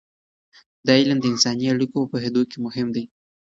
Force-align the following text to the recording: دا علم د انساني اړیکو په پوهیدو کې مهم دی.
دا 0.87 0.93
علم 1.01 1.17
د 1.21 1.25
انساني 1.33 1.65
اړیکو 1.73 1.99
په 2.01 2.07
پوهیدو 2.11 2.41
کې 2.49 2.57
مهم 2.65 2.87
دی. 2.95 3.03